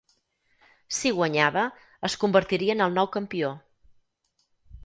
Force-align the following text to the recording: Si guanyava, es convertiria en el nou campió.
Si 0.99 1.11
guanyava, 1.17 1.67
es 2.09 2.17
convertiria 2.25 2.77
en 2.79 2.85
el 2.87 2.99
nou 2.99 3.11
campió. 3.19 3.55